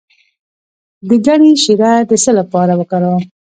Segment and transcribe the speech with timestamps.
[1.07, 3.23] د ګني شیره د څه لپاره وکاروم؟